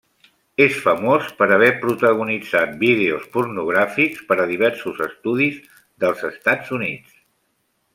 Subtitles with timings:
[0.63, 5.65] És famós per haver protagonitzat vídeos pornogràfics per a diversos estudis
[6.07, 7.19] dels Estats Units.